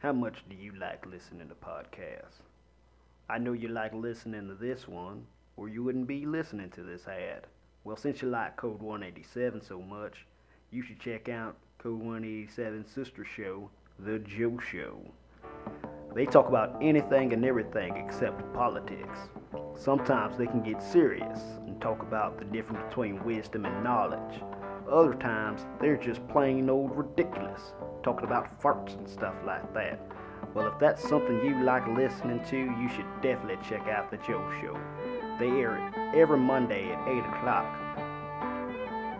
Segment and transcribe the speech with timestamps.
[0.00, 2.40] How much do you like listening to podcasts?
[3.28, 5.26] I know you like listening to this one,
[5.58, 7.46] or you wouldn't be listening to this ad.
[7.84, 10.24] Well, since you like Code 187 so much,
[10.70, 13.68] you should check out Code 187's sister show,
[13.98, 15.02] The Joe Show.
[16.14, 19.18] They talk about anything and everything except politics.
[19.76, 24.40] Sometimes they can get serious and talk about the difference between wisdom and knowledge.
[24.90, 30.00] Other times, they're just plain old ridiculous, talking about farts and stuff like that.
[30.52, 34.44] Well, if that's something you like listening to, you should definitely check out The Joe
[34.60, 34.76] Show.
[35.38, 37.76] They air it every Monday at 8 o'clock.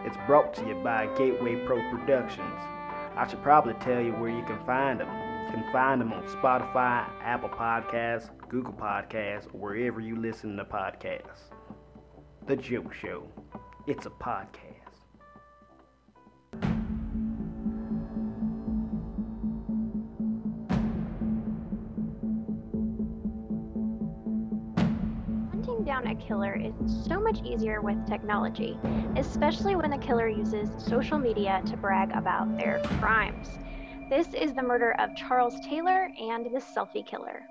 [0.04, 2.60] It's brought to you by Gateway Pro Productions.
[3.14, 5.08] I should probably tell you where you can find them.
[5.46, 10.64] You can find them on Spotify, Apple Podcasts, Google Podcasts, or wherever you listen to
[10.64, 11.52] podcasts.
[12.46, 13.22] The Joe Show.
[13.86, 14.69] It's a podcast.
[25.80, 26.74] Hunting down a killer is
[27.08, 28.78] so much easier with technology,
[29.16, 33.48] especially when the killer uses social media to brag about their crimes.
[34.10, 37.44] This is the murder of Charles Taylor and the selfie killer.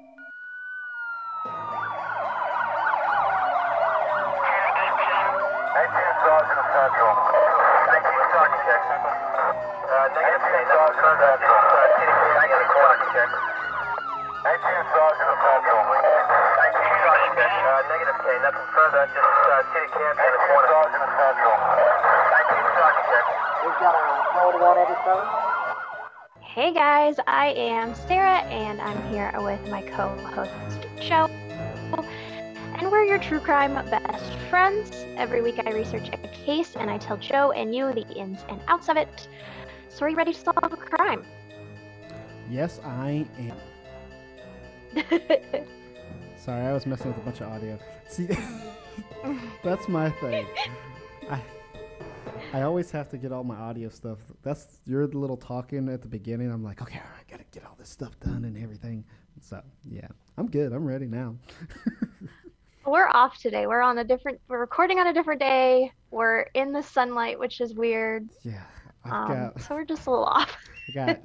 [23.61, 25.27] We've got our code 187.
[26.41, 31.25] Hey guys, I am Sarah and I'm here with my co host Joe.
[32.77, 34.91] And we're your true crime best friends.
[35.17, 38.61] Every week I research a case and I tell Joe and you the ins and
[38.69, 39.27] outs of it.
[39.89, 41.25] So are you ready to solve a crime?
[42.49, 43.57] Yes, I am.
[46.37, 47.77] Sorry, I was messing with a bunch of audio.
[48.07, 48.29] See,
[49.65, 50.47] that's my thing.
[51.29, 51.41] I
[52.53, 54.17] I always have to get all my audio stuff.
[54.41, 56.51] That's your little talking at the beginning.
[56.51, 59.05] I'm like, okay, I gotta get all this stuff done and everything.
[59.39, 60.73] So yeah, I'm good.
[60.73, 61.35] I'm ready now.
[62.87, 63.67] we're off today.
[63.67, 65.91] We're on a different we're recording on a different day.
[66.11, 68.27] We're in the sunlight, which is weird.
[68.43, 68.63] yeah,
[69.05, 69.61] I've Um, got.
[69.61, 70.55] so we're just a little off.
[70.89, 71.19] I got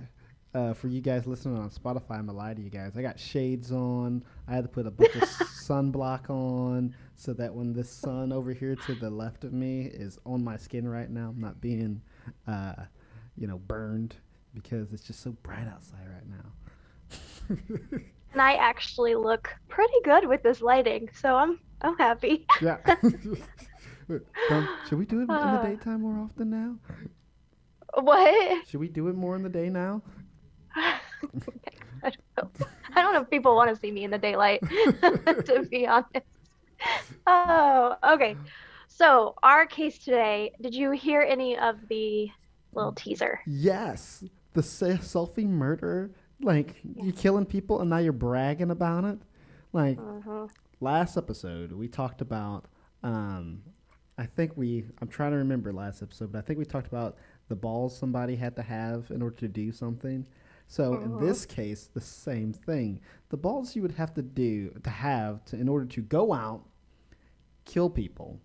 [0.54, 2.18] uh, for you guys listening on Spotify.
[2.18, 2.98] I'm gonna lie to you guys.
[2.98, 4.22] I got shades on.
[4.46, 8.52] I had to put a bunch of sunblock on so that when this sun over
[8.52, 12.02] here to the left of me is on my skin right now, I'm not being,
[12.46, 12.74] uh,
[13.36, 14.16] you know, burned
[14.54, 17.98] because it's just so bright outside right now.
[18.32, 22.44] And I actually look pretty good with this lighting, so I'm I'm happy.
[22.60, 22.78] yeah.
[24.88, 25.62] Should we do it in the Uh.
[25.62, 26.76] daytime more often now?
[28.02, 28.66] What?
[28.66, 30.02] Should we do it more in the day now?
[30.76, 32.66] Okay, I don't know.
[32.96, 36.10] I don't know if people want to see me in the daylight, to be honest.
[37.26, 38.36] Oh, okay.
[38.88, 42.30] So, our case today, did you hear any of the
[42.74, 43.40] little teaser?
[43.46, 46.12] Yes, the se- selfie murder.
[46.40, 49.18] Like you're killing people and now you're bragging about it.
[49.72, 50.50] Like Mhm.
[50.80, 52.66] last episode, we talked about.
[53.02, 53.62] Um,
[54.18, 54.84] I think we.
[55.00, 57.16] I'm trying to remember last episode, but I think we talked about
[57.48, 60.26] the balls somebody had to have in order to do something.
[60.74, 61.24] So in uh-huh.
[61.24, 63.00] this case, the same thing.
[63.28, 66.64] The balls you would have to do to have to in order to go out,
[67.64, 68.40] kill people,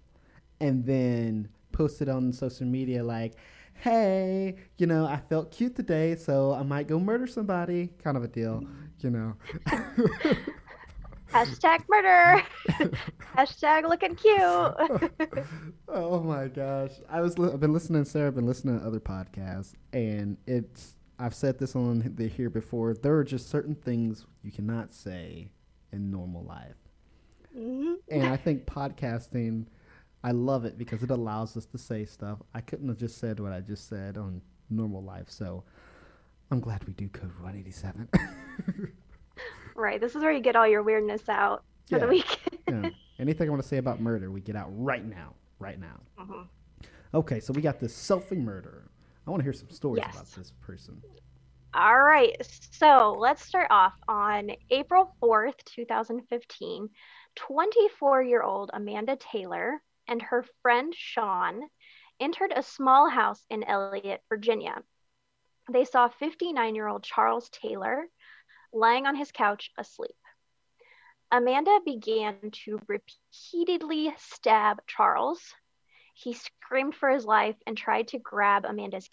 [0.62, 3.34] and then post it on social media like,
[3.74, 8.24] "Hey, you know, I felt cute today, so I might go murder somebody," kind of
[8.24, 8.86] a deal, mm-hmm.
[9.00, 9.34] you know.
[11.34, 12.44] Hashtag murder.
[13.36, 14.38] Hashtag looking cute.
[15.88, 16.92] oh my gosh!
[17.10, 18.28] I was li- I've been listening, to Sarah.
[18.28, 22.94] I've been listening to other podcasts, and it's I've said this on the here before.
[22.94, 25.52] There are just certain things you cannot say
[25.92, 26.78] in normal life,
[27.56, 27.98] Mhm.
[28.10, 29.66] and I think podcasting,
[30.24, 32.42] I love it because it allows us to say stuff.
[32.54, 35.64] I couldn't have just said what I just said on normal life, so
[36.52, 38.08] I'm glad we do Code 187.
[39.76, 40.02] Right.
[40.02, 42.10] This is where you get all your weirdness out for the Yeah.
[42.10, 42.40] week.
[42.68, 42.90] Yeah.
[43.20, 45.36] Anything I want to say about murder, we get out right now.
[45.58, 46.02] Right now.
[46.18, 46.48] Mhm.
[47.14, 48.90] Okay, so we got this selfie murder.
[49.28, 50.16] I want to hear some stories Yes.
[50.16, 51.02] about this person.
[51.74, 52.36] All right.
[52.72, 56.90] So let's start off on April 4th, 2015.
[57.36, 61.62] 24 year old Amanda Taylor and her friend Sean
[62.20, 64.76] entered a small house in Elliott, Virginia.
[65.72, 68.06] They saw 59 year old Charles Taylor
[68.74, 70.16] lying on his couch asleep.
[71.32, 72.36] Amanda began
[72.66, 75.40] to repeatedly stab Charles.
[76.16, 76.34] He
[76.70, 79.10] screamed for his life and tried to grab Amanda's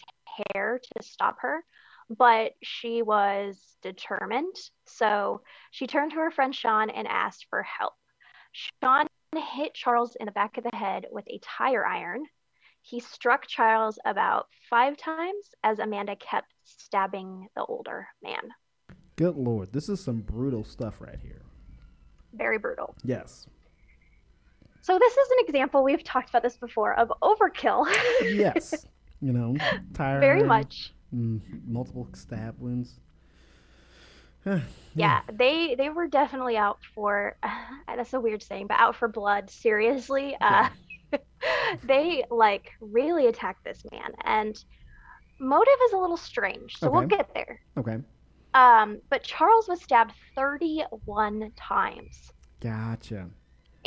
[0.53, 1.65] hair to stop her,
[2.07, 4.55] but she was determined.
[4.85, 7.93] So she turned to her friend Sean and asked for help.
[8.51, 9.07] Sean
[9.55, 12.25] hit Charles in the back of the head with a tire iron.
[12.83, 18.51] He struck Charles about five times as Amanda kept stabbing the older man.
[19.15, 21.41] Good lord, this is some brutal stuff right here.
[22.33, 22.93] Very brutal.
[23.03, 23.47] Yes.
[24.87, 27.85] So, this is an example, we've talked about this before, of overkill.
[28.21, 28.85] Yes.
[29.21, 29.57] you know.
[29.97, 30.93] Very much.
[31.13, 32.97] mm, multiple stab wounds.
[34.95, 37.35] Yeah, they they were definitely out for
[37.87, 39.49] that's a weird saying, but out for blood.
[39.49, 40.69] Seriously, uh,
[41.83, 44.57] they like really attacked this man, and
[45.37, 46.77] motive is a little strange.
[46.77, 47.59] So we'll get there.
[47.77, 47.97] Okay.
[48.53, 52.31] Um, but Charles was stabbed 31 times,
[52.61, 53.29] Gotcha.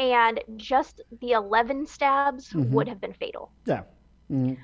[0.00, 2.70] And just the 11 stabs Mhm.
[2.70, 3.52] would have been fatal.
[3.66, 3.82] Yeah.
[4.30, 4.56] Mm,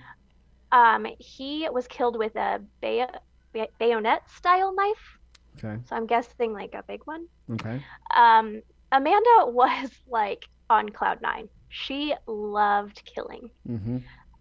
[0.73, 3.07] Um, he was killed with a bay-
[3.53, 5.19] bay- bayonet style knife,
[5.59, 5.81] okay.
[5.87, 7.27] so I'm guessing like a big one.
[7.53, 7.81] Okay.
[8.15, 11.49] Um, Amanda was like on cloud nine.
[11.69, 13.51] She loved killing.
[13.69, 13.99] Mm-hmm.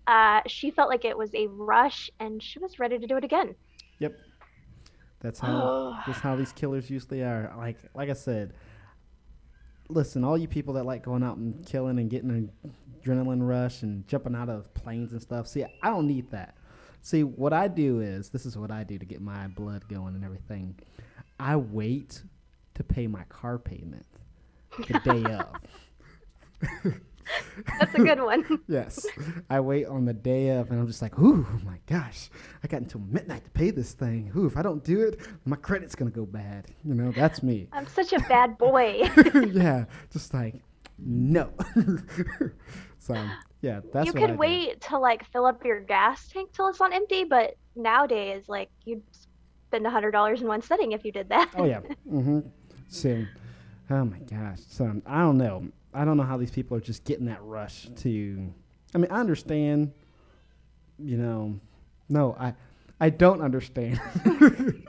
[0.07, 3.23] Uh, she felt like it was a rush, and she was ready to do it
[3.23, 3.55] again.
[3.99, 4.13] Yep.
[5.19, 7.53] That's how that's how these killers usually are.
[7.57, 8.53] Like like I said,
[9.89, 12.51] listen, all you people that like going out and killing and getting an
[13.03, 15.47] adrenaline rush and jumping out of planes and stuff.
[15.47, 16.55] See, I don't need that.
[17.01, 20.15] See, what I do is this is what I do to get my blood going
[20.15, 20.79] and everything.
[21.39, 22.23] I wait
[22.73, 24.05] to pay my car payment
[24.77, 25.23] the day
[26.93, 26.95] of.
[27.79, 28.45] That's a good one.
[28.67, 29.05] Yes.
[29.49, 32.29] I wait on the day of and I'm just like, ooh, my gosh,
[32.63, 34.31] I got until midnight to pay this thing.
[34.35, 36.65] Ooh, if I don't do it, my credit's going to go bad.
[36.83, 37.67] You know, that's me.
[37.73, 39.09] I'm such a bad boy.
[39.51, 40.55] yeah, just like,
[40.97, 41.51] no.
[42.97, 43.15] so,
[43.61, 44.37] yeah, that's you could I do.
[44.37, 48.69] wait to like fill up your gas tank till it's on empty, but nowadays, like
[48.83, 49.03] you'd
[49.67, 51.51] spend a hundred dollars in one setting if you did that.
[51.55, 51.81] Oh, yeah.
[52.09, 52.39] Mm-hmm.
[52.87, 53.25] So,
[53.89, 54.59] oh my gosh.
[54.67, 55.67] So, I don't know.
[55.95, 58.53] I don't know how these people are just getting that rush to.
[58.93, 59.93] I mean, I understand,
[60.99, 61.59] you know,
[62.09, 62.53] no, I,
[62.99, 63.99] I don't understand.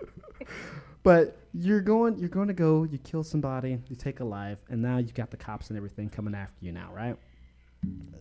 [1.02, 4.82] but you're going, you're going to go, you kill somebody, you take a life, and
[4.82, 7.16] now you've got the cops and everything coming after you now, right?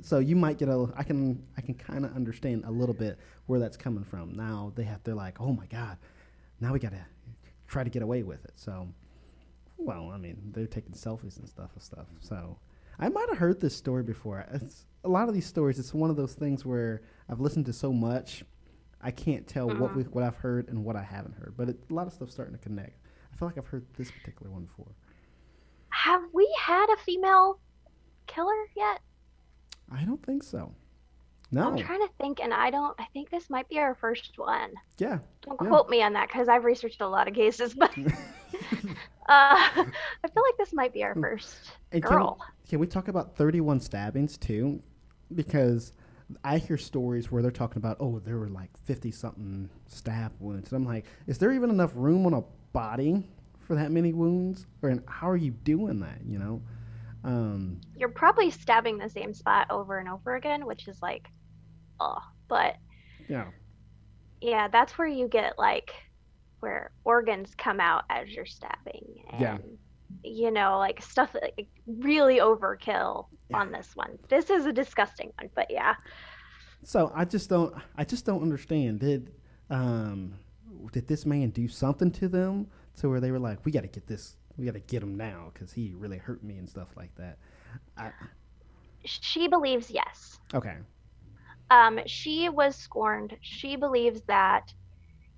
[0.01, 3.17] So you might get a, I can, I can kind of understand a little bit
[3.47, 4.33] where that's coming from.
[4.33, 5.97] Now they have, they're like, oh my god,
[6.59, 7.05] now we gotta
[7.67, 8.53] try to get away with it.
[8.55, 8.87] So,
[9.77, 12.05] well, I mean, they're taking selfies and stuff and stuff.
[12.19, 12.57] So,
[12.99, 14.45] I might have heard this story before.
[14.53, 15.79] It's a lot of these stories.
[15.79, 18.43] It's one of those things where I've listened to so much,
[19.01, 19.97] I can't tell what mm-hmm.
[19.97, 21.53] we, what I've heard and what I haven't heard.
[21.57, 22.99] But it, a lot of stuff's starting to connect.
[23.31, 24.95] I feel like I've heard this particular one before.
[25.89, 27.59] Have we had a female
[28.27, 29.01] killer yet?
[29.91, 30.73] I don't think so.
[31.51, 31.67] No.
[31.67, 32.99] I'm trying to think, and I don't.
[32.99, 34.73] I think this might be our first one.
[34.97, 35.19] yeah.
[35.41, 35.67] Don't Yeah.
[35.67, 37.93] quote me on that because I've researched a lot of cases, but
[39.27, 42.39] I feel like this might be our first And can, girl.
[42.69, 44.81] can we talk about 31 stabbings too?
[45.33, 45.93] Because
[46.43, 50.71] I hear stories where they're talking about, oh, there were like 50 something stab wounds.
[50.71, 52.43] And I'm like, is there even enough room on a
[52.73, 53.27] body
[53.59, 54.67] for that many wounds?
[54.81, 56.61] Or and how are you doing that, you know?
[57.23, 61.27] Um, You're probably stabbing the same spot over and over again, which is like,
[61.99, 62.77] oh, but
[63.27, 63.45] yeah.
[64.41, 65.93] yeah, that's where you get like
[66.59, 69.23] where organs come out as you're stabbing.
[69.31, 69.57] And, Yeah.
[70.23, 74.17] You know, like stuff that like, really overkill on this one.
[74.29, 75.95] This is a disgusting one, but yeah.
[76.83, 78.99] So I just don't, I just don't understand.
[78.99, 79.31] Did,
[79.69, 80.35] um,
[80.91, 83.87] did this man do something to them to where they were like, we got to
[83.87, 86.89] get this, we got to get him now because he really hurt me and stuff
[86.95, 87.37] like that?
[87.97, 88.11] I,
[89.03, 90.39] She believes yes.
[90.53, 90.75] okay.
[91.71, 93.35] Um, she was scorned.
[93.41, 94.71] She believes that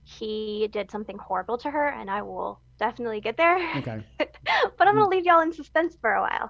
[0.07, 3.57] he did something horrible to her, and I will definitely get there.
[3.77, 4.01] Okay.
[4.17, 5.11] but I'm gonna mm.
[5.11, 6.49] leave y'all in suspense for a while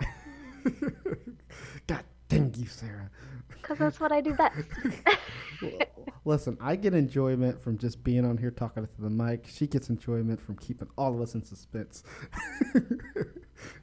[1.88, 3.10] God dang you, Sarah.
[3.50, 4.56] because that's what I do best.
[6.26, 9.46] Listen, I get enjoyment from just being on here talking to the mic.
[9.48, 12.04] She gets enjoyment from keeping all of us in suspense.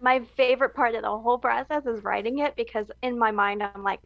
[0.00, 3.82] my favorite part of the whole process is writing it because in my mind I'm
[3.82, 4.00] like,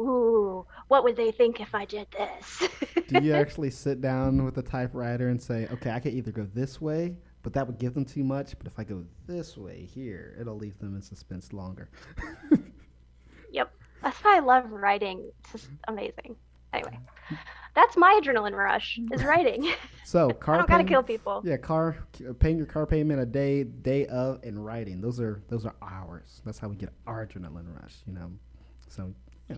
[0.00, 2.68] ooh, what would they think if I did this?
[3.08, 6.46] Do you actually sit down with a typewriter and say, okay, I could either go
[6.54, 9.84] this way, but that would give them too much, but if I go this way
[9.84, 11.90] here, it'll leave them in suspense longer.
[13.52, 13.72] yep.
[14.02, 15.30] That's why I love writing.
[15.40, 16.36] It's just amazing.
[16.72, 16.98] Anyway,
[17.74, 19.72] that's my adrenaline rush is writing.
[20.04, 21.42] So I car don't gotta kill people.
[21.44, 22.06] Yeah, car
[22.38, 25.00] paying your car payment a day, day of, and writing.
[25.00, 26.42] Those are those are ours.
[26.44, 27.96] That's how we get our adrenaline rush.
[28.06, 28.30] You know.
[28.88, 29.12] So
[29.48, 29.56] yeah.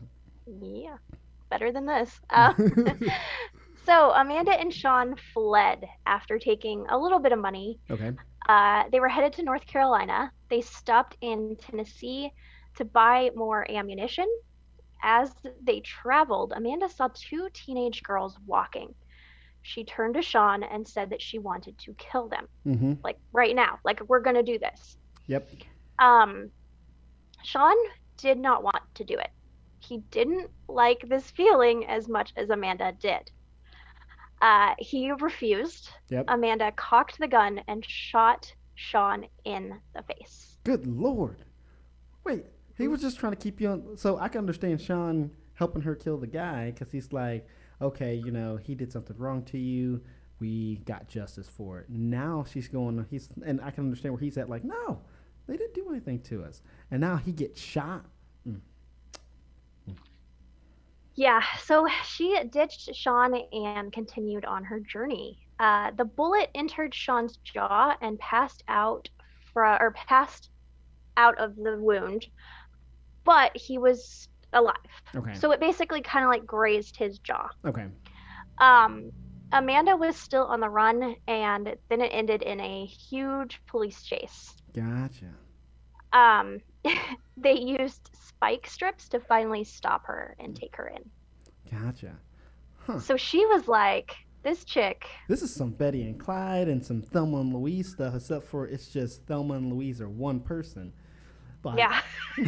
[0.61, 0.97] Yeah,
[1.51, 2.21] better than this.
[2.31, 2.53] Uh,
[3.85, 7.81] So Amanda and Sean fled after taking a little bit of money.
[7.91, 8.13] Okay.
[8.49, 10.31] Uh, they were headed to North Carolina.
[10.51, 12.31] They stopped in Tennessee
[12.77, 14.27] to buy more ammunition.
[15.03, 15.33] As
[15.63, 18.95] they traveled, Amanda saw two teenage girls walking.
[19.63, 22.95] She turned to Sean and said that she wanted to kill them, Mm-hmm.
[23.03, 24.97] like right now, like we're gonna do this.
[25.27, 25.49] Yep.
[25.99, 26.51] Um,
[27.43, 27.77] Sean
[28.17, 29.31] did not want to do it.
[29.93, 33.31] He didn't like this feeling as much as Amanda did.
[34.41, 35.91] Uh, he refused.
[36.09, 36.25] Yep.
[36.29, 40.57] Amanda cocked the gun and shot Sean in the face.
[40.65, 41.45] Good lord.
[42.25, 42.47] Wait,
[42.79, 43.99] he was just trying to keep you on.
[43.99, 47.47] So I can understand Sean helping her kill the guy because he's like,
[47.83, 50.01] okay, you know, he did something wrong to you.
[50.41, 51.91] We got justice for it.
[51.91, 53.05] Now she's going.
[53.11, 54.49] He's and I can understand where he's at.
[54.49, 55.03] Like, no,
[55.47, 56.63] they didn't do anything to us.
[56.91, 58.07] And now he gets shot.
[61.15, 65.39] Yeah, so she ditched Sean and continued on her journey.
[65.59, 69.09] Uh, the bullet entered Sean's jaw and passed out
[69.53, 70.51] fra- or passed
[71.17, 72.27] out of the wound,
[73.25, 74.77] but he was alive.
[75.15, 75.35] Okay.
[75.35, 77.49] So it basically kind of like grazed his jaw.
[77.67, 77.87] okay.
[78.59, 79.11] Um,
[79.53, 84.57] Amanda was still on the run, and then it ended in a huge police chase.
[84.73, 85.27] Gotcha.
[86.13, 86.59] Um,
[87.37, 91.11] they used spike strips to finally stop her and take her in.
[91.71, 92.17] Gotcha.
[93.01, 97.41] So she was like, this chick, This is some Betty and Clyde and some Thelma
[97.41, 100.93] and Louise stuff, except for it's just Thelma and Louise are one person.
[101.63, 102.01] But yeah.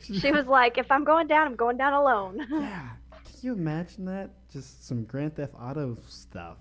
[0.00, 2.46] she was like, if I'm going down, I'm going down alone.
[2.50, 2.88] Yeah.
[3.10, 4.30] Can you imagine that?
[4.50, 6.58] Just some Grand Theft Auto stuff.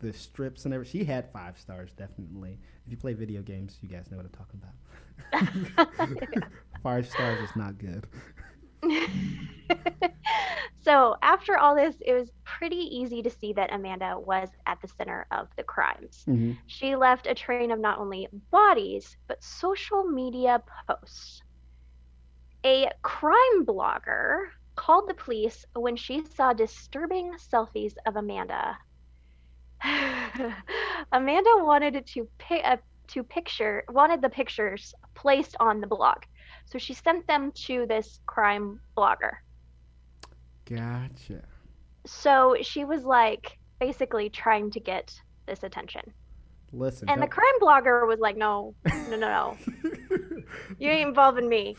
[0.00, 1.00] The strips and everything.
[1.00, 2.58] She had five stars, definitely.
[2.84, 4.74] If you play video games, you guys know what I'm talking about.
[6.82, 8.06] five stars is not good.
[10.80, 14.88] so after all this, it was pretty easy to see that Amanda was at the
[14.88, 16.24] center of the crimes.
[16.28, 16.52] Mm-hmm.
[16.66, 21.42] She left a train of not only bodies, but social media posts.
[22.64, 28.76] A crime blogger called the police when she saw disturbing selfies of Amanda.
[31.12, 32.76] Amanda wanted to pick uh,
[33.08, 36.18] to picture wanted the pictures placed on the blog.
[36.66, 39.32] So she sent them to this crime blogger.
[40.64, 41.42] Gotcha.
[42.06, 45.14] So she was like basically trying to get
[45.46, 46.02] this attention.
[46.72, 47.08] Listen.
[47.08, 48.74] And the don't- crime blogger was like, no,
[49.10, 49.56] no, no, no.
[50.78, 51.76] You ain't involving me.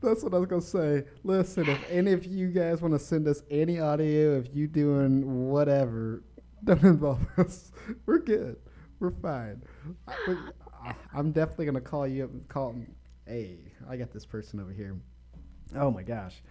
[0.00, 1.04] That's what I was gonna say.
[1.24, 5.48] Listen, if any of you guys want to send us any audio of you doing
[5.48, 6.22] whatever,
[6.64, 7.72] don't involve us.
[8.06, 8.56] We're good.
[9.00, 9.62] We're fine.
[10.08, 12.74] I, I'm definitely gonna call you up and call.
[13.26, 14.96] Hey, I got this person over here.
[15.74, 16.42] Oh my gosh.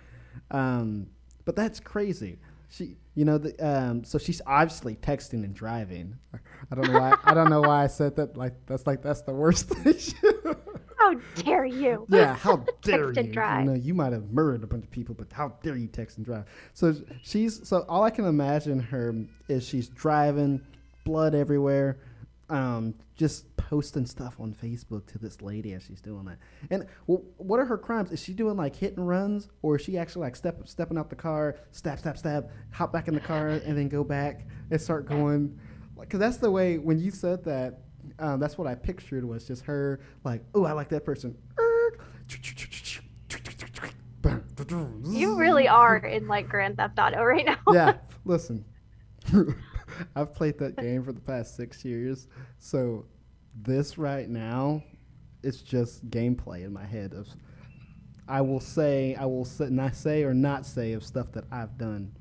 [0.51, 1.07] Um,
[1.45, 2.39] but that's crazy.
[2.69, 6.17] She, you know, the, um, so she's obviously texting and driving.
[6.71, 7.15] I don't know why.
[7.23, 8.35] I don't know why I said that.
[8.35, 9.95] Like that's like that's the worst thing.
[10.97, 12.05] How dare you?
[12.09, 13.33] Yeah, how dare Text and you?
[13.33, 13.65] drive.
[13.65, 16.17] You know, you might have murdered a bunch of people, but how dare you text
[16.17, 16.45] and drive?
[16.73, 19.13] So she's so all I can imagine her
[19.47, 20.61] is she's driving,
[21.03, 21.99] blood everywhere,
[22.49, 26.37] um, just posting stuff on Facebook to this lady as she's doing that.
[26.69, 28.11] And well, what are her crimes?
[28.11, 31.09] Is she doing like hit and runs, or is she actually like step stepping out
[31.09, 34.79] the car, stab, stab, stab, hop back in the car, and then go back and
[34.79, 35.57] start going?
[35.99, 37.79] Because that's the way when you said that.
[38.19, 41.35] Um, that's what I pictured was just her like, oh, I like that person.
[45.07, 47.57] You really are in like Grand Theft Auto right now.
[47.73, 48.63] yeah, listen.
[50.15, 53.05] I've played that game for the past six years, so
[53.55, 54.83] this right now,
[55.43, 57.27] it's just gameplay in my head of.
[58.27, 61.77] I will say, I will say, not say or not say of stuff that I've
[61.77, 62.11] done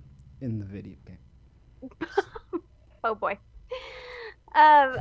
[0.40, 1.90] in the video game.
[3.04, 3.38] oh boy.
[4.54, 4.96] Um,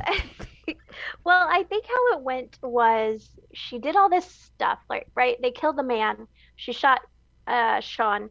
[1.24, 5.40] well, I think how it went was she did all this stuff, like right.
[5.42, 6.26] They killed the man.
[6.56, 7.02] She shot
[7.46, 8.30] uh, Sean,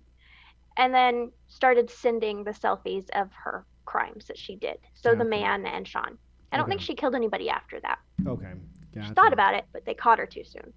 [0.77, 4.77] and then started sending the selfies of her crimes that she did.
[4.93, 6.17] So the man and Sean.
[6.51, 7.99] I don't think she killed anybody after that.
[8.27, 8.53] Okay,
[8.93, 9.07] gotcha.
[9.07, 10.71] She thought about it, but they caught her too soon.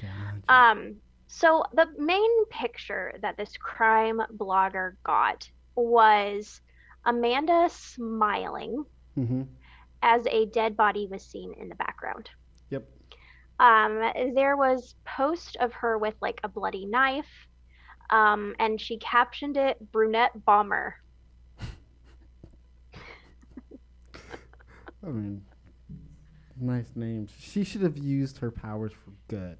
[0.00, 0.52] Gotcha.
[0.52, 6.60] Um, so the main picture that this crime blogger got was
[7.06, 8.84] Amanda smiling
[9.18, 9.42] mm-hmm.
[10.02, 12.28] as a dead body was seen in the background.
[12.68, 12.86] Yep.
[13.58, 14.00] Um,
[14.34, 17.48] there was post of her with like a bloody knife,
[18.10, 20.96] um, and she captioned it "brunette bomber."
[25.06, 25.42] I mean,
[26.60, 27.30] nice names.
[27.38, 29.58] She should have used her powers for good.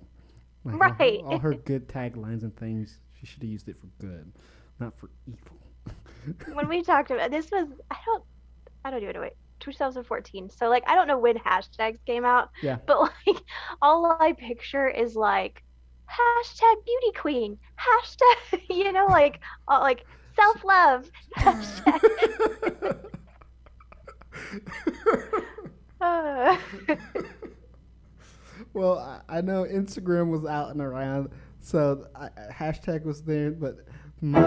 [0.65, 1.21] Like, all- Right.
[1.25, 4.33] All, her good taglines and things, she should have used it for good,
[4.79, 5.59] not for evil.
[6.55, 8.23] when we talked about this was I don't
[8.85, 12.51] I don't even know wait 2014 so like I don't know when hashtags came out
[12.63, 12.77] Yeah.
[12.87, 13.43] but like
[13.81, 15.61] all I picture is like
[16.09, 20.05] hashtag beauty queen hashtag you know like uh, like
[20.37, 23.05] self love hashtag
[26.01, 26.57] uh,
[28.73, 31.31] well, I, I know Instagram was out and around,
[31.61, 33.79] so I, hashtag was there, but
[34.21, 34.41] my,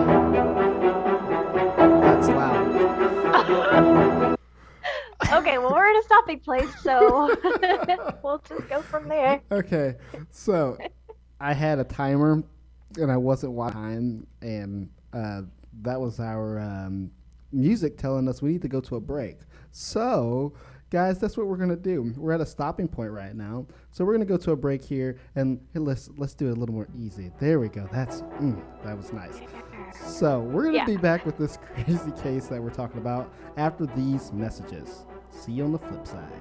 [2.02, 2.76] that's loud.
[5.34, 7.36] okay well we're in a stopping place so
[8.24, 9.96] we'll just go from there Okay,
[10.30, 10.78] so
[11.40, 12.44] I had a timer,
[12.98, 15.42] and I wasn't watching, time, and uh,
[15.82, 17.12] that was our um,
[17.52, 19.38] music telling us we need to go to a break.
[19.80, 20.54] So,
[20.90, 22.14] guys, that's what we're gonna do.
[22.16, 25.18] We're at a stopping point right now, so we're gonna go to a break here,
[25.36, 27.30] and hey, let's let's do it a little more easy.
[27.42, 27.86] There we go.
[27.92, 29.38] That's mm, that was nice.
[30.08, 30.86] So we're gonna Yeah.
[30.86, 35.04] be back with this crazy case that we're talking about after these messages.
[35.30, 36.32] See you on the flip side.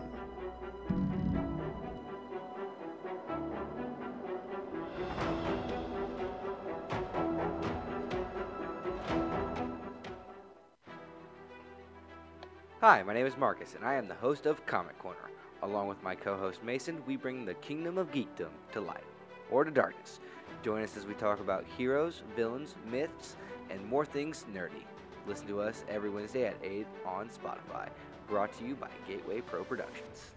[12.86, 15.30] Hi, my name is Marcus, and I am the host of Comic Corner.
[15.62, 19.06] Along with my co host Mason, we bring the kingdom of geekdom to light,
[19.50, 20.20] or to darkness.
[20.62, 23.36] Join us as we talk about heroes, villains, myths,
[23.70, 24.84] and more things nerdy.
[25.26, 27.88] Listen to us every Wednesday at 8 on Spotify.
[28.28, 30.32] Brought to you by Gateway Pro Productions.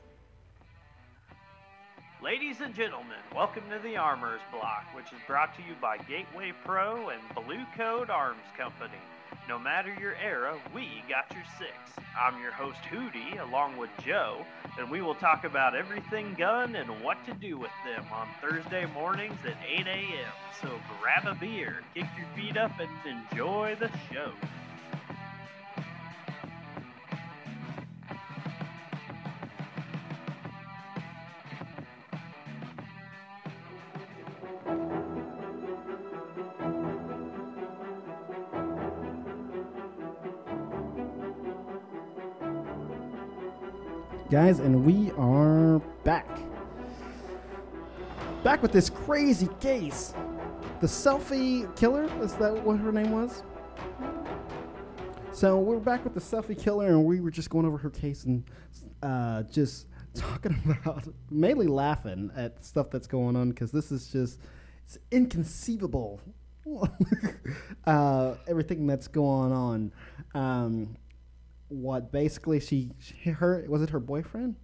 [2.24, 6.54] Ladies and gentlemen, welcome to the Armors Block, which is brought to you by Gateway
[6.64, 9.02] Pro and Blue Code Arms Company.
[9.48, 11.72] No matter your era, we got your six.
[12.20, 14.46] I'm your host Hootie, along with Joe,
[14.78, 18.86] and we will talk about everything gun and what to do with them on Thursday
[18.94, 20.34] mornings at 8 a.m.
[20.62, 24.34] So grab a beer, kick your feet up, and enjoy the show.
[44.30, 46.28] Guys, and we are back.
[48.44, 50.14] Back with this crazy case.
[50.82, 53.44] The selfie killer, is that what her name was?
[55.32, 58.26] So we're back with the selfie killer, and we were just going over her case
[58.26, 58.44] and
[59.02, 64.42] uh, just talking about, mainly laughing at stuff that's going on because this is just
[64.84, 66.20] it's inconceivable.
[67.86, 69.94] uh, everything that's going on.
[70.36, 70.98] Um,
[71.70, 74.56] what basically she, she her was it her boyfriend?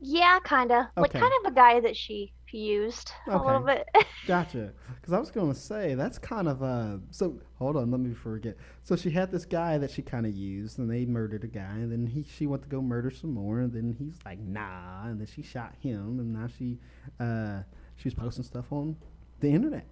[0.00, 3.84] yeah kinda like kind of a guy that she used a little bit
[4.28, 4.72] Gotcha.
[4.94, 6.98] Because I was going to say that's kind of uh.
[7.10, 8.56] So hold on, let me forget.
[8.82, 11.76] So she had this guy that she kind of used, and they murdered a guy,
[11.76, 15.06] and then he she went to go murder some more, and then he's like nah,
[15.06, 16.78] and then she shot him, and now she
[17.18, 17.62] uh
[17.96, 18.96] she was posting stuff on
[19.40, 19.86] the internet,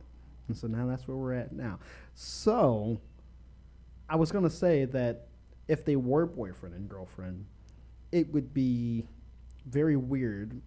[0.49, 1.79] and so now that's where we're at now.
[2.15, 3.01] So
[4.11, 5.29] I was going to say that
[5.69, 7.47] if they were boyfriend and girlfriend,
[8.13, 9.07] it would be
[9.67, 10.61] very weird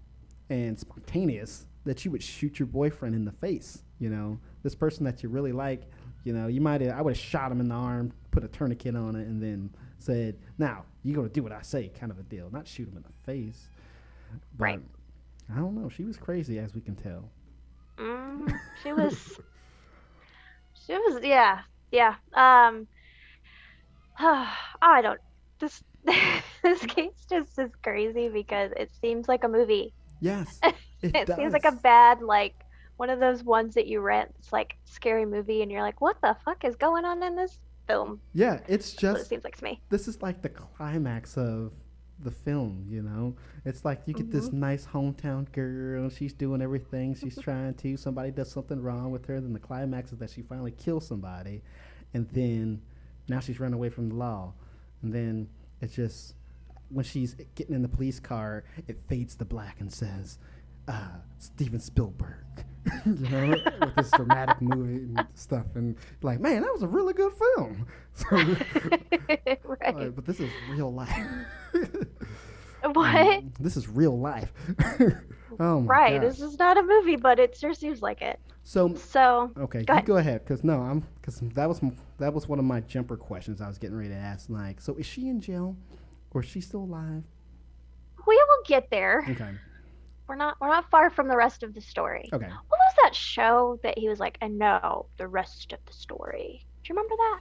[0.49, 3.83] and spontaneous that you would shoot your boyfriend in the face.
[3.99, 5.83] You know, this person that you really like.
[6.25, 6.81] You know, you might.
[6.81, 9.69] I would have shot him in the arm, put a tourniquet on it, and then
[9.99, 12.49] said, "Now you're gonna do what I say," kind of a deal.
[12.51, 13.69] Not shoot him in the face.
[14.57, 14.81] But Right.
[15.51, 15.89] I don't know.
[15.89, 17.31] She was crazy, as we can tell.
[17.97, 19.39] Mm, she was
[20.85, 22.87] she was yeah yeah um
[24.81, 25.19] i don't
[25.59, 25.83] this
[26.63, 30.59] this case just is crazy because it seems like a movie Yes,
[31.01, 32.55] it, it seems like a bad like
[32.97, 36.17] one of those ones that you rent it's like scary movie and you're like what
[36.21, 39.57] the fuck is going on in this film Yeah, it's That's what it seems like
[39.57, 41.71] to me this is like the climax of
[42.21, 43.33] the film, you know?
[43.63, 44.59] It's like you get this mm-hmm.
[44.59, 47.95] nice hometown girl, she's doing everything she's trying to.
[47.95, 51.61] Somebody does something wrong with her, then the climax is that she finally kills somebody,
[52.13, 52.81] and then
[53.29, 54.53] now she's running away from the law.
[55.01, 55.49] And then
[55.81, 56.35] it's just
[56.89, 60.39] when she's getting in the police car, it fades to black and says,
[60.87, 62.43] uh, Steven Spielberg.
[63.05, 67.13] you know, with this dramatic movie and stuff, and like, man, that was a really
[67.13, 67.85] good film.
[68.15, 68.35] So,
[69.63, 71.17] right uh, but this is real life.
[72.93, 74.51] what um, this is real life.
[75.59, 76.37] oh right gosh.
[76.37, 79.93] this is not a movie but it sure seems like it so so okay, Go
[79.93, 80.05] ahead.
[80.05, 81.81] go ahead because no, I'm because that was
[82.19, 84.47] that was one of my jumper questions I was getting ready to ask.
[84.47, 85.75] Like, so is she in jail
[86.31, 87.23] or is she still alive?
[88.27, 89.49] we will get there Okay,
[90.27, 92.45] we're not we're not far from the rest of the story okay.
[92.45, 96.63] What was that show that he was like, and no, the rest of the story?
[96.83, 97.39] Do you remember that?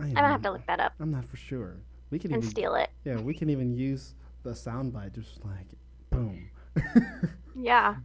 [0.00, 1.76] I I'm gonna have to look that up I'm not for sure.
[2.10, 2.90] We can and even steal it.
[3.04, 5.66] yeah, we can even use the soundbite just like
[6.10, 6.50] boom.
[7.54, 7.96] Yeah.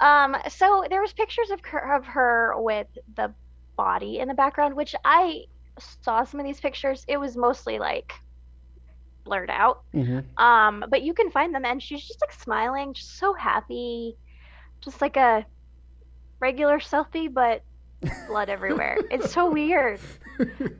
[0.00, 3.34] Um, so there was pictures of her, of her with the
[3.76, 5.44] body in the background, which I
[6.02, 7.04] saw some of these pictures.
[7.08, 8.12] It was mostly like
[9.24, 9.78] blurred out.
[9.92, 14.16] hmm Um, but you can find them and she's just like smiling, just so happy.
[14.84, 15.46] Just like a
[16.40, 17.62] regular selfie, but
[18.26, 18.96] blood everywhere.
[19.10, 20.00] It's so weird.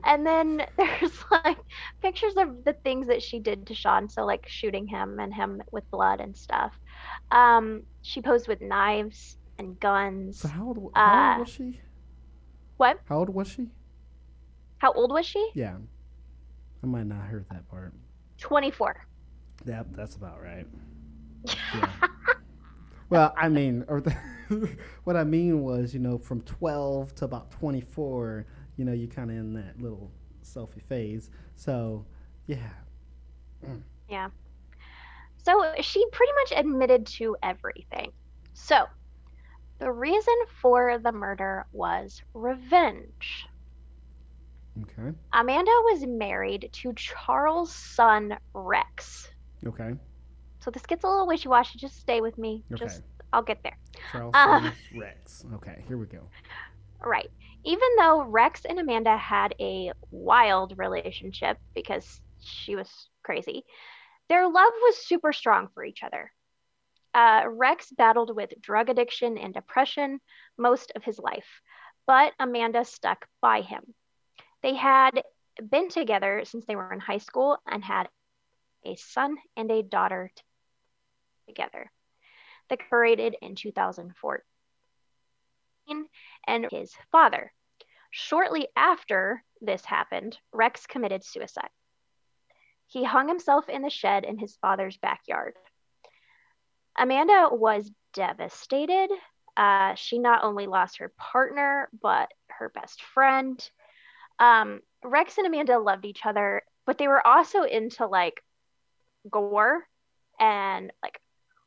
[0.04, 1.58] And then there's like
[2.02, 5.62] pictures of the things that she did to Sean, so like shooting him and him
[5.72, 6.72] with blood and stuff.
[7.30, 10.40] Um, she posed with knives and guns.
[10.40, 11.80] So how old, how Uh, old was she?
[12.76, 12.98] What?
[13.06, 13.68] How old was she?
[14.78, 15.50] How old was she?
[15.54, 15.76] Yeah.
[16.82, 17.94] I might not heard that part.
[18.38, 19.06] 24.
[19.64, 20.66] Yeah, that's about right.
[21.74, 21.90] Yeah.
[23.10, 24.16] well, I mean, or the,
[25.04, 29.30] what I mean was, you know, from 12 to about 24, you know, you kind
[29.30, 30.10] of in that little
[30.42, 31.30] selfie phase.
[31.56, 32.04] So,
[32.46, 32.70] yeah.
[33.64, 33.82] Mm.
[34.08, 34.28] Yeah.
[35.44, 38.12] So she pretty much admitted to everything.
[38.54, 38.86] So
[39.78, 43.46] the reason for the murder was revenge.
[44.82, 45.16] Okay.
[45.32, 49.28] Amanda was married to Charles' son Rex.
[49.66, 49.94] Okay.
[50.60, 51.78] So this gets a little wishy-washy.
[51.78, 52.64] Just stay with me.
[52.72, 52.84] Okay.
[52.84, 53.02] Just
[53.34, 53.76] I'll get there.
[54.12, 55.44] Charles Uh, Rex.
[55.54, 56.20] Okay, here we go.
[57.04, 57.30] Right.
[57.64, 63.64] Even though Rex and Amanda had a wild relationship because she was crazy,
[64.28, 66.30] their love was super strong for each other.
[67.12, 70.20] Uh, Rex battled with drug addiction and depression
[70.56, 71.60] most of his life,
[72.06, 73.82] but Amanda stuck by him.
[74.62, 75.22] They had
[75.70, 78.08] been together since they were in high school and had
[78.84, 80.30] a son and a daughter
[81.48, 81.90] together.
[82.80, 84.42] Separated in 2014
[86.46, 87.52] and his father.
[88.10, 91.70] Shortly after this happened, Rex committed suicide.
[92.86, 95.54] He hung himself in the shed in his father's backyard.
[96.96, 99.10] Amanda was devastated.
[99.56, 103.68] Uh, she not only lost her partner, but her best friend.
[104.38, 108.42] Um, Rex and Amanda loved each other, but they were also into like
[109.30, 109.84] gore
[110.38, 111.20] and like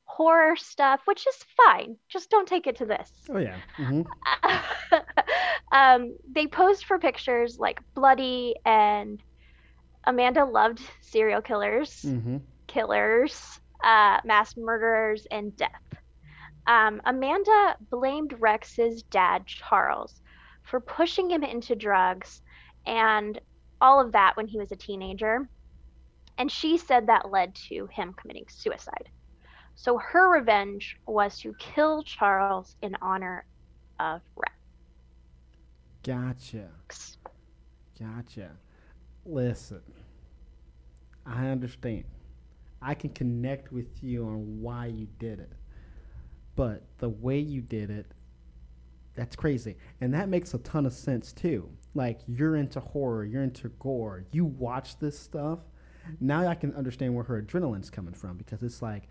[0.07, 1.97] horror stuff, which is fine.
[2.09, 3.11] Just don't take it to this.
[3.29, 3.57] Oh, yeah.
[3.77, 4.01] hmm
[5.71, 9.21] um, they posed for pictures like bloody, and
[10.05, 15.71] Amanda loved serial killers, hmm killers, uh, mass murderers, and death.
[16.67, 20.21] Um, Amanda blamed Rex's dad, Charles,
[20.63, 22.41] for pushing him into drugs
[22.85, 23.39] and
[23.81, 25.49] all of that when he was a teenager.
[26.37, 29.09] And she said that led to him committing suicide.
[29.79, 33.45] So her revenge was to kill Charles in honor
[33.99, 34.55] of Rex.
[36.01, 36.69] Gotcha.
[37.99, 38.49] Gotcha.
[39.23, 39.81] Listen,
[41.27, 42.05] I understand.
[42.81, 45.53] I can connect with you on why you did it.
[46.55, 48.07] But the way you did it,
[49.15, 49.77] that's crazy.
[50.01, 51.69] And that makes a ton of sense too.
[51.93, 55.59] Like, you're into horror, you're into gore, you watch this stuff.
[56.19, 59.07] Now I can understand where her adrenaline's coming from because it's like,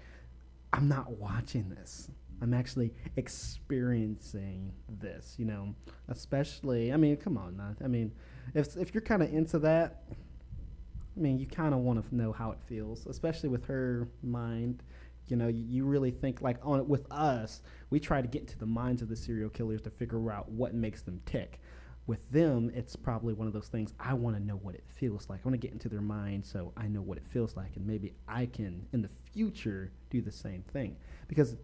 [0.76, 2.10] I'm not watching this.
[2.42, 5.74] I'm actually experiencing this, you know.
[6.08, 7.76] Especially, I mean, come on.
[7.82, 8.12] I mean,
[8.54, 12.30] if if you're kind of into that, I mean, you kind of want to know
[12.30, 14.82] how it feels, especially with her mind.
[15.28, 18.58] You know, you, you really think like on with us, we try to get into
[18.58, 21.58] the minds of the serial killers to figure out what makes them tick.
[22.06, 23.92] With them, it's probably one of those things.
[23.98, 25.40] I want to know what it feels like.
[25.44, 27.84] I want to get into their mind so I know what it feels like, and
[27.84, 31.56] maybe I can in the future do the same thing because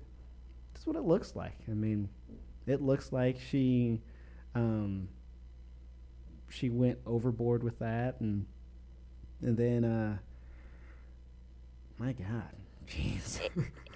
[0.73, 1.59] that's what it looks like.
[1.69, 2.09] I mean,
[2.67, 4.01] it looks like she
[4.55, 5.09] um,
[6.49, 8.47] she went overboard with that, and
[9.41, 10.19] and then uh,
[11.99, 12.51] my God,
[12.89, 13.41] jeez,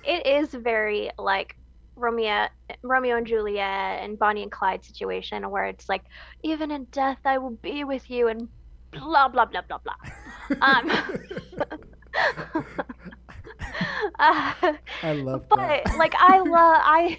[0.04, 1.56] It is very like
[1.96, 2.48] Romeo,
[2.82, 6.02] Romeo and Juliet and Bonnie and Clyde situation where it's like,
[6.44, 8.48] even in death I will be with you and
[8.92, 9.94] blah blah blah blah blah.
[10.60, 10.90] Um,
[14.18, 14.52] uh,
[15.02, 15.82] I love but that.
[15.94, 17.18] like I love I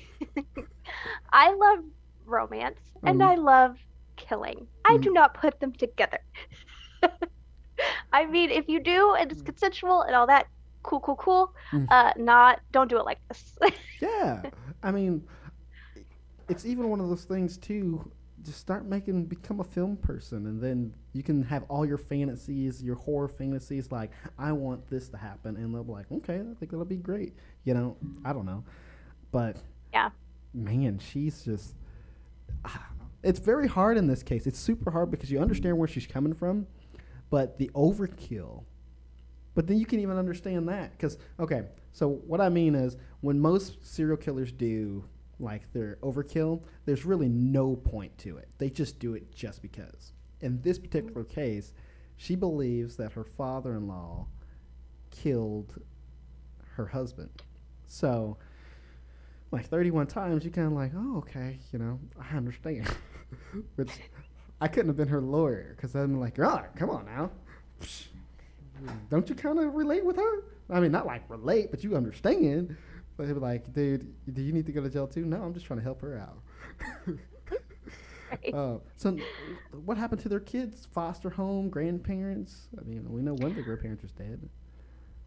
[1.31, 1.79] I love
[2.25, 3.23] romance and Mhm.
[3.23, 3.75] I love
[4.17, 4.67] killing.
[4.85, 5.01] I Mhm.
[5.01, 6.19] do not put them together.
[8.11, 9.31] I mean, if you do and Mm.
[9.31, 10.47] it's consensual and all that,
[10.83, 11.49] cool, cool, cool.
[11.71, 11.87] Mhm.
[11.89, 13.57] Uh, not don't do it like this.
[14.01, 14.45] yeah,
[14.83, 15.23] I mean,
[16.49, 18.11] it's even one of those things too.
[18.43, 22.81] Just start making, become a film person, and then you can have all your fantasies,
[22.83, 23.91] your horror fantasies.
[23.91, 26.97] Like, I want this to happen, and they'll be like, okay, I think that'll be
[26.97, 27.33] great.
[27.65, 28.63] You know, I don't know,
[29.31, 29.57] but
[29.93, 30.11] Yeah.
[30.53, 31.75] man, she's just.
[32.63, 32.89] Ah,
[33.23, 34.45] it's very hard in this case.
[34.47, 36.67] It's super hard because you understand where she's coming from,
[37.29, 38.63] but the overkill.
[39.57, 43.39] But then you can even understand that because okay, so what I mean is when
[43.39, 45.03] most serial killers do
[45.39, 48.49] like their overkill, there's really no point to it.
[48.59, 50.13] They just do it just because.
[50.41, 51.73] In this particular case,
[52.17, 54.27] she believes that her father-in-law
[55.09, 55.81] killed
[56.75, 57.41] her husband.
[57.87, 58.37] So,
[59.49, 62.87] like 31 times, you kind of like, oh, okay, you know, I understand.
[63.75, 63.89] Which
[64.61, 67.31] I couldn't have been her lawyer because I'm like, oh, come on now.
[69.09, 70.43] Don't you kind of relate with her?
[70.69, 72.75] I mean, not like relate, but you understand.
[73.15, 75.25] But he'd be like, dude, do you need to go to jail too?
[75.25, 77.17] No, I'm just trying to help her out.
[78.53, 79.17] Uh, so,
[79.85, 80.85] what happened to their kids?
[80.93, 82.67] Foster home, grandparents?
[82.77, 84.49] I mean, we know one of the grandparents is dead.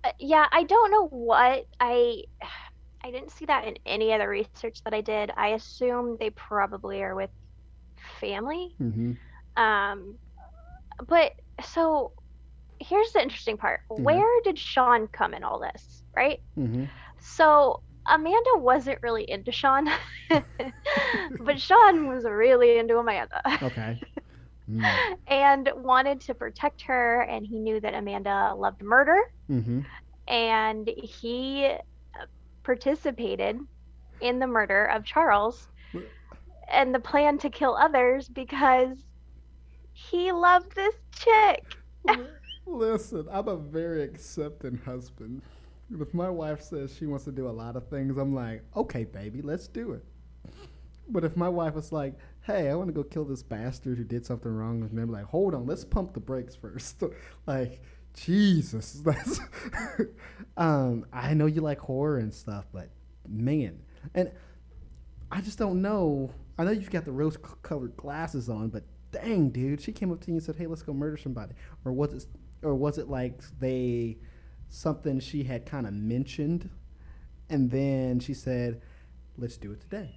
[0.05, 2.25] Uh, yeah, I don't know what I
[3.03, 5.31] I didn't see that in any of the research that I did.
[5.37, 7.31] I assume they probably are with
[8.21, 8.75] family.
[8.81, 9.63] Mm-hmm.
[9.63, 10.17] Um,
[11.09, 11.35] but
[11.65, 12.13] so
[12.81, 13.81] here's the interesting part.
[13.89, 16.41] Where did Sean come in all this, right?
[16.59, 16.85] Mm-hmm.
[17.21, 19.87] So Amanda wasn't really into Sean,
[21.41, 23.41] but Sean was really into Amanda.
[23.63, 24.01] Okay.
[24.71, 25.17] Mm.
[25.27, 29.19] and wanted to protect her and he knew that Amanda loved murder
[29.51, 29.81] Mm-hmm.
[30.29, 31.75] and he
[32.65, 33.59] participated
[34.21, 35.69] in the murder of Charles
[36.71, 39.05] and the plan to kill others because
[39.93, 41.65] he loved this chick.
[42.81, 45.43] Listen, I'm a very accepting husband.
[45.93, 49.05] If my wife says she wants to do a lot of things, I'm like, okay,
[49.05, 50.03] baby, let's do it.
[51.07, 54.05] But if my wife was like, hey, I want to go kill this bastard who
[54.05, 57.03] did something wrong with me, I'm like, hold on, let's pump the brakes first.
[57.47, 57.83] like,
[58.15, 59.41] Jesus, that's.
[60.57, 62.89] um, I know you like horror and stuff, but
[63.29, 63.79] man,
[64.15, 64.33] and
[65.31, 66.33] I just don't know.
[66.59, 70.29] I know you've got the rose-colored glasses on, but dang, dude, she came up to
[70.29, 71.53] you and said, "Hey, let's go murder somebody,"
[71.85, 72.25] or was it,
[72.63, 74.19] or was it like they
[74.69, 76.71] something she had kind of mentioned,
[77.49, 78.81] and then she said,
[79.37, 80.15] "Let's do it today."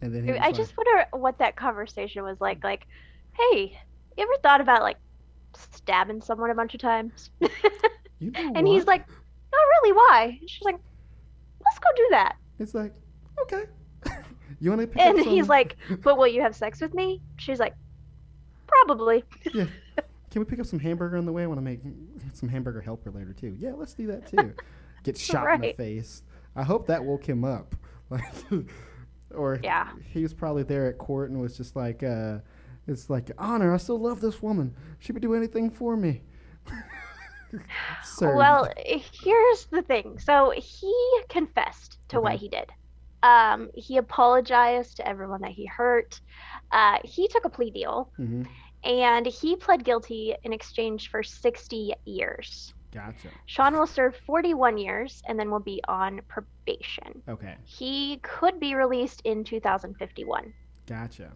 [0.00, 2.62] And then I like, just wonder what that conversation was like.
[2.62, 2.86] Like,
[3.32, 3.78] hey,
[4.16, 4.98] you ever thought about like
[5.56, 7.30] stabbing someone a bunch of times?
[8.18, 9.92] you know and he's like, not really.
[9.92, 10.38] Why?
[10.40, 10.78] And she's like,
[11.64, 12.36] let's go do that.
[12.58, 12.92] "It's like,
[13.42, 13.64] okay."
[14.60, 17.20] you want to pick And he's like, but will you have sex with me?
[17.38, 17.74] She's like,
[18.66, 19.24] probably.
[19.52, 19.66] Yeah.
[20.34, 21.44] Can we pick up some hamburger on the way?
[21.44, 21.78] I want to make
[22.32, 23.54] some hamburger helper later too.
[23.56, 24.52] Yeah, let's do that too.
[25.04, 26.24] Get shot in the face.
[26.56, 27.76] I hope that woke him up.
[28.10, 28.24] Like,
[29.34, 29.90] or Yeah.
[30.02, 32.38] he was probably there at court and was just like, uh,
[32.86, 33.72] "It's like honor.
[33.72, 34.74] I still love this woman.
[34.98, 36.22] She would do anything for me."
[38.20, 40.18] Well, here's the thing.
[40.18, 40.92] So he
[41.28, 42.70] confessed to what he did.
[43.22, 46.20] Um, he apologized to everyone that he hurt.
[46.72, 48.42] Uh, he took a plea deal hmm
[48.84, 52.74] and he pled guilty in exchange for 60 years.
[52.92, 53.30] Gotcha.
[53.46, 57.22] Sean will serve 41 years and then will be on probation.
[57.28, 57.56] Okay.
[57.64, 60.54] He could be released in 2051.
[60.86, 61.32] Gotcha.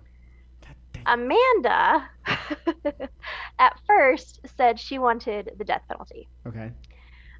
[1.06, 2.08] Amanda,
[3.58, 6.28] at first, said she wanted the death penalty.
[6.46, 6.72] Okay.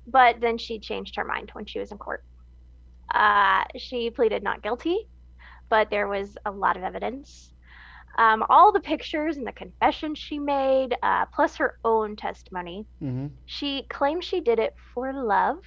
[0.07, 2.25] but then she changed her mind when she was in court.
[3.15, 5.09] Uh, she pleaded not guilty,
[5.69, 7.53] but there was a lot of evidence.
[8.17, 13.27] Um, all the pictures and the confession she made, uh, plus her own testimony, hmm
[13.47, 15.59] she claimed she did it for love.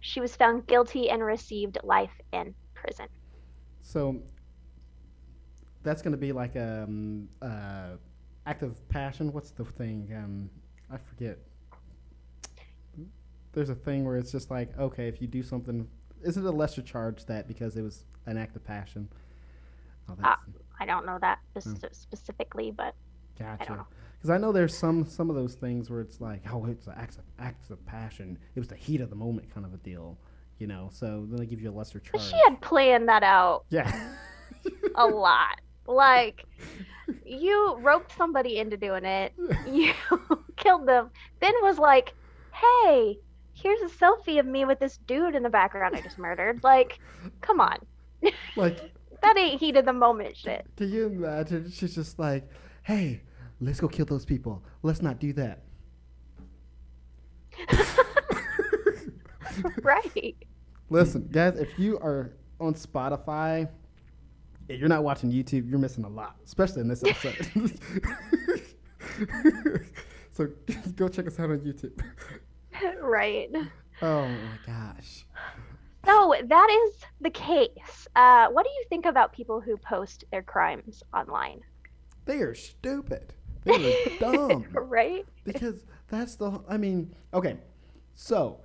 [0.00, 3.06] She was found guilty and received life in prison.
[3.82, 4.20] So
[5.82, 7.96] that's going to be like a um, uh,
[8.46, 9.32] act of passion.
[9.32, 10.10] What's the thing?
[10.16, 10.50] Um,
[10.90, 11.38] I forget.
[13.52, 15.86] There's a thing where it's just like, okay, if you do something,
[16.22, 19.08] is it a lesser charge that because it was an act of passion?
[20.08, 20.40] Oh, uh, that's
[20.80, 21.86] I don't know that spec- hmm.
[21.92, 22.94] specifically, but
[23.38, 23.72] gotcha.
[23.72, 23.86] know.
[24.18, 26.94] Because I know there's some some of those things where it's like, oh, it's an
[26.96, 28.38] act of acts of passion.
[28.54, 30.18] It was the heat of the moment kind of a deal,
[30.58, 30.90] you know.
[30.92, 32.12] So then they give you a lesser charge.
[32.12, 34.14] But she had planned that out yeah.
[34.94, 35.60] a lot.
[35.86, 36.44] Like,
[37.24, 39.32] you roped somebody into doing it,
[39.68, 39.92] you
[40.56, 41.10] killed them,
[41.40, 42.14] then was like,
[42.52, 43.18] hey,
[43.54, 46.62] here's a selfie of me with this dude in the background I just murdered.
[46.62, 46.98] Like,
[47.40, 47.78] come on.
[48.56, 50.66] like That ain't heat of the moment shit.
[50.76, 51.70] Can you imagine?
[51.70, 52.48] She's just like,
[52.82, 53.22] hey,
[53.60, 54.62] let's go kill those people.
[54.82, 55.62] Let's not do that.
[59.82, 60.36] right.
[60.90, 63.68] Listen, guys, if you are on Spotify,
[64.68, 67.36] if you're not watching YouTube, you're missing a lot, especially in this episode.
[70.32, 70.48] so
[70.96, 71.92] go check us out on YouTube.
[73.00, 73.50] Right.
[74.00, 75.24] Oh my gosh.
[76.04, 78.08] So that is the case.
[78.16, 81.60] Uh, what do you think about people who post their crimes online?
[82.24, 83.32] They are stupid.
[83.64, 84.66] They are dumb.
[84.72, 85.24] right?
[85.44, 87.56] because that's the i mean okay
[88.14, 88.60] so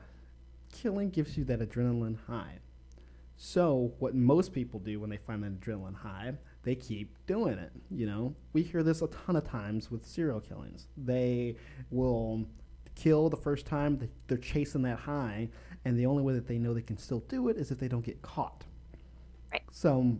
[0.71, 2.59] killing gives you that adrenaline high
[3.35, 7.71] so what most people do when they find that adrenaline high they keep doing it
[7.89, 11.55] you know we hear this a ton of times with serial killings they
[11.89, 12.45] will
[12.95, 15.47] kill the first time they're chasing that high
[15.85, 17.87] and the only way that they know they can still do it is if they
[17.87, 18.63] don't get caught
[19.51, 19.63] Right.
[19.71, 20.17] so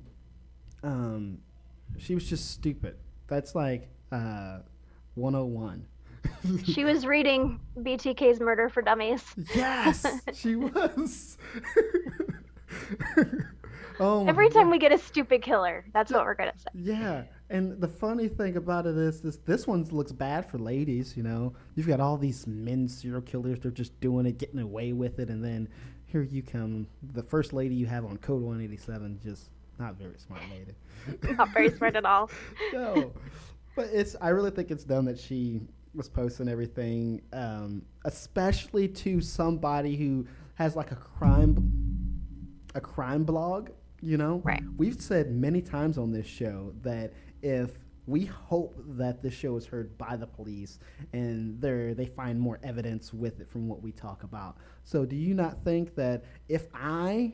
[0.84, 1.40] um,
[1.98, 2.96] she was just stupid
[3.28, 4.60] that's like uh,
[5.16, 5.86] 101
[6.66, 9.24] She was reading BTK's Murder for Dummies.
[9.56, 11.38] Yes, she was.
[14.00, 14.72] oh, Every time God.
[14.72, 16.70] we get a stupid killer, that's what we're gonna say.
[16.74, 21.16] Yeah, and the funny thing about it is this: this one looks bad for ladies.
[21.16, 24.94] You know, you've got all these men serial killers; they're just doing it, getting away
[24.94, 25.70] with it, and then
[26.08, 30.42] here you come, the first lady you have on Code 187, just not very smart
[30.50, 30.74] lady.
[31.38, 32.32] Not very smart at all.
[32.74, 33.14] no,
[33.76, 34.16] but it's.
[34.20, 35.62] I really think it's dumb that she
[35.94, 41.72] was posting everything, um, especially to somebody who has like a crime,
[42.74, 43.70] a crime blog.
[44.02, 44.64] You know, Right.
[44.78, 47.72] We've said many times on this show that if
[48.06, 50.80] we hope that this show is heard by the police
[51.12, 54.58] and they they find more evidence with it from what we talk about.
[54.84, 57.34] So, do you not think that if I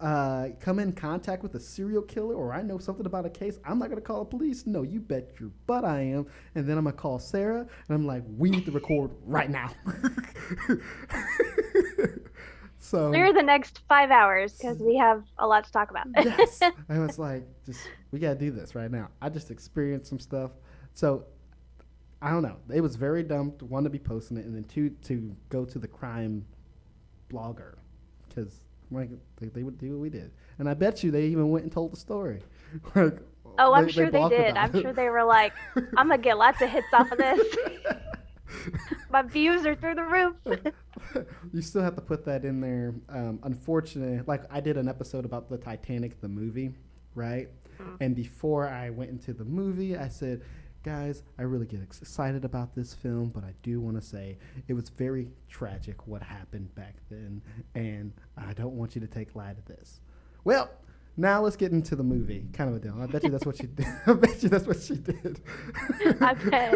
[0.00, 3.58] uh, come in contact with a serial killer or I know something about a case,
[3.64, 4.64] I'm not going to call the police.
[4.66, 6.26] No, you bet your butt I am.
[6.54, 9.50] And then I'm going to call Sarah and I'm like, we need to record right
[9.50, 9.70] now.
[12.88, 16.06] so, Clear the next five hours because we have a lot to talk about.
[16.16, 16.60] yes.
[16.88, 19.08] I was like, just, we got to do this right now.
[19.20, 20.52] I just experienced some stuff.
[20.94, 21.24] So,
[22.20, 22.56] I don't know.
[22.72, 25.64] It was very dumb to one to be posting it and then two to go
[25.64, 26.44] to the crime
[27.30, 27.74] blogger
[28.28, 31.50] because like they, they would do what we did, and I bet you they even
[31.50, 32.40] went and told the story.
[32.94, 33.18] like,
[33.58, 34.56] oh, I'm sure they blogged did.
[34.56, 34.82] I'm it.
[34.82, 35.52] sure they were like,
[35.96, 37.56] I'm gonna get lots of hits off of this.
[39.10, 40.36] My views are through the roof.
[41.52, 42.94] you still have to put that in there.
[43.08, 46.72] Um, unfortunately, like I did an episode about the Titanic, the movie,
[47.14, 47.48] right?
[48.00, 50.42] And before I went into the movie, I said,
[50.82, 54.74] guys, I really get excited about this film, but I do want to say it
[54.74, 57.42] was very tragic what happened back then,
[57.74, 60.00] and I don't want you to take light of this.
[60.44, 60.70] Well,
[61.18, 62.46] now let's get into the movie.
[62.52, 62.94] Kind of a deal.
[62.98, 63.86] I bet you that's what she did.
[64.06, 65.40] I bet you that's what she did.
[66.20, 66.74] I bet.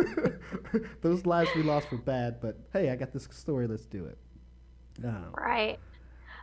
[1.00, 3.68] Those lives we lost were bad, but hey, I got this story.
[3.68, 4.18] Let's do it.
[5.05, 5.78] Um, Right.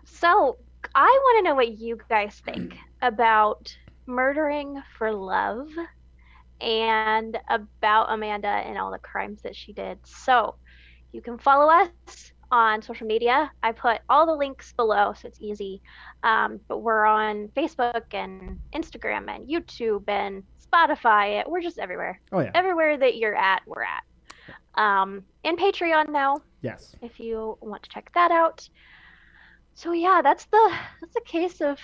[0.06, 0.58] So
[0.96, 5.68] I want to know what you guys think about murdering for love
[6.62, 10.00] and about Amanda and all the crimes that she did.
[10.06, 10.56] So
[11.12, 13.52] you can follow us on social media.
[13.64, 15.82] I put all the links below so it's easy.
[16.24, 21.48] Um, but we're on Facebook and Instagram and YouTube and Spotify.
[21.48, 22.20] We're just everywhere.
[22.32, 22.52] oh yeah.
[22.56, 24.04] Everywhere that you're at, we're at.
[24.76, 26.96] Um, and Patreon now Yes.
[27.02, 28.68] if you want to check that out.
[29.76, 31.80] So yeah, that's the that's the case of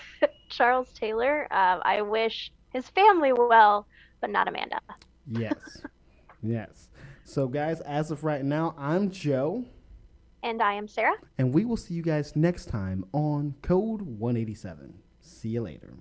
[0.50, 1.46] Charles Taylor.
[1.50, 3.86] Uh, I wish his family well,
[4.20, 4.80] but not Amanda.
[5.30, 5.82] Yes.
[6.42, 6.88] yes.
[7.24, 9.64] So, guys, as of right now, I'm Joe,
[10.42, 11.16] and I am Sarah.
[11.36, 14.94] And we will see you guys next time on Code 187.
[15.20, 15.94] See you later.